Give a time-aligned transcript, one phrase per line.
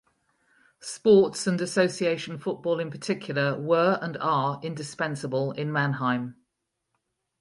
[0.79, 6.35] Sports and association football in particular were and are indispensable in Mannheim.